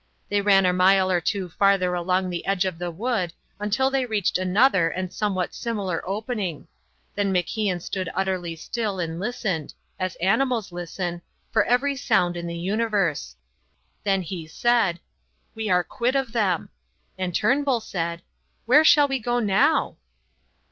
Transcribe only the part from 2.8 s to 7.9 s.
wood until they reached another and somewhat similar opening. Then MacIan